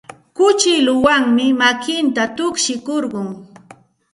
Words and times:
Kuchilluwanmi 0.35 1.45
makinta 1.59 2.23
tukshikurqun. 2.35 3.27